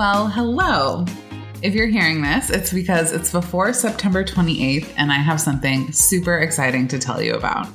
[0.00, 1.04] Well, hello.
[1.60, 6.38] If you're hearing this, it's because it's before September 28th and I have something super
[6.38, 7.68] exciting to tell you about.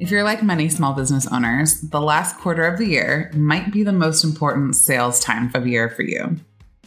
[0.00, 3.84] If you're like many small business owners, the last quarter of the year might be
[3.84, 6.38] the most important sales time of year for you.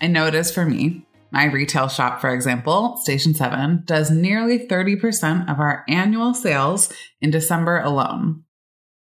[0.01, 1.05] I know it is for me.
[1.31, 7.31] My retail shop, for example, Station 7, does nearly 30% of our annual sales in
[7.31, 8.43] December alone.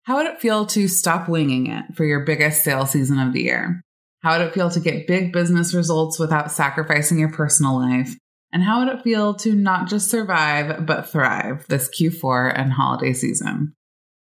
[0.02, 3.44] How would it feel to stop winging it for your biggest sales season of the
[3.44, 3.82] year?
[4.22, 8.16] How would it feel to get big business results without sacrificing your personal life?
[8.52, 13.14] And how would it feel to not just survive, but thrive this Q4 and holiday
[13.14, 13.74] season?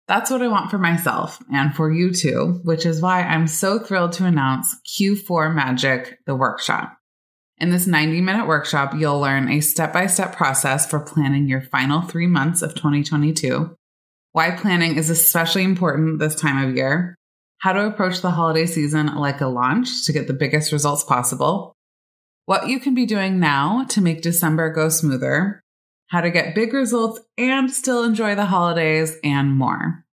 [0.07, 3.79] That's what I want for myself and for you too, which is why I'm so
[3.79, 6.97] thrilled to announce Q4 Magic, the workshop.
[7.57, 11.61] In this 90 minute workshop, you'll learn a step by step process for planning your
[11.61, 13.75] final three months of 2022,
[14.33, 17.15] why planning is especially important this time of year,
[17.59, 21.75] how to approach the holiday season like a launch to get the biggest results possible,
[22.45, 25.61] what you can be doing now to make December go smoother,
[26.07, 30.05] how to get big results and still enjoy the holidays, and more.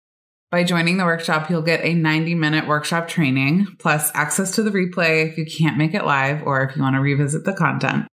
[0.52, 4.72] By joining the workshop, you'll get a 90 minute workshop training, plus access to the
[4.72, 8.08] replay if you can't make it live or if you want to revisit the content,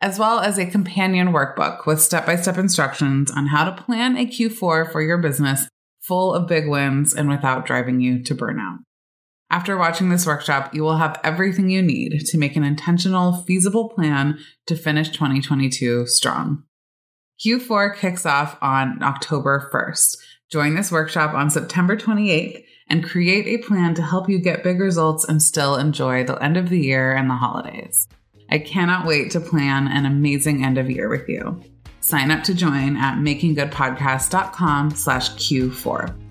[0.00, 4.16] as well as a companion workbook with step by step instructions on how to plan
[4.16, 5.68] a Q4 for your business
[6.08, 8.78] full of big wins and without driving you to burnout.
[9.50, 13.90] After watching this workshop, you will have everything you need to make an intentional, feasible
[13.90, 16.64] plan to finish 2022 strong.
[17.44, 20.16] Q4 kicks off on October 1st.
[20.50, 24.80] Join this workshop on September 28th and create a plan to help you get big
[24.80, 28.08] results and still enjoy the end of the year and the holidays.
[28.50, 31.62] I cannot wait to plan an amazing end of year with you.
[32.00, 36.27] Sign up to join at makinggoodpodcast.com slash Q4.